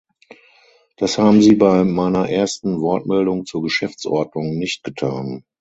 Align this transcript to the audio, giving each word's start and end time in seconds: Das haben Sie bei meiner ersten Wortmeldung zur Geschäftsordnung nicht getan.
Das 0.97 1.19
haben 1.19 1.43
Sie 1.43 1.53
bei 1.53 1.83
meiner 1.83 2.27
ersten 2.27 2.81
Wortmeldung 2.81 3.45
zur 3.45 3.61
Geschäftsordnung 3.61 4.57
nicht 4.57 4.83
getan. 4.83 5.43